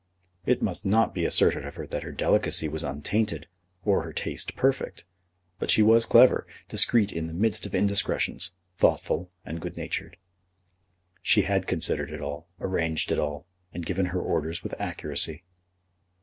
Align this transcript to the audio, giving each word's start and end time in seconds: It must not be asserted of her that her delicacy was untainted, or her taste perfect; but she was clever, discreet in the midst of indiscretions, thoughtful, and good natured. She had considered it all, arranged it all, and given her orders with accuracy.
It 0.47 0.63
must 0.63 0.83
not 0.83 1.13
be 1.13 1.25
asserted 1.25 1.63
of 1.63 1.75
her 1.75 1.85
that 1.85 2.01
her 2.01 2.11
delicacy 2.11 2.67
was 2.67 2.81
untainted, 2.83 3.45
or 3.85 4.01
her 4.01 4.13
taste 4.13 4.55
perfect; 4.55 5.05
but 5.59 5.69
she 5.69 5.83
was 5.83 6.07
clever, 6.07 6.47
discreet 6.67 7.11
in 7.11 7.27
the 7.27 7.33
midst 7.35 7.67
of 7.67 7.75
indiscretions, 7.75 8.53
thoughtful, 8.75 9.29
and 9.45 9.61
good 9.61 9.77
natured. 9.77 10.17
She 11.21 11.43
had 11.43 11.67
considered 11.67 12.09
it 12.11 12.19
all, 12.19 12.47
arranged 12.59 13.11
it 13.11 13.19
all, 13.19 13.45
and 13.73 13.85
given 13.85 14.07
her 14.07 14.19
orders 14.21 14.63
with 14.63 14.73
accuracy. 14.79 15.43